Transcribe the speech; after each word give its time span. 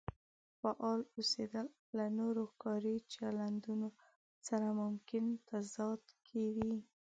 فعال 0.59 0.99
اوسېدل 1.15 1.67
له 1.97 2.05
نورو 2.19 2.45
کاري 2.63 2.95
چلندونو 3.13 3.89
سره 4.47 4.67
ممکن 4.81 5.25
تضاد 5.49 6.01
کې 6.27 6.43
وي. 6.55 6.75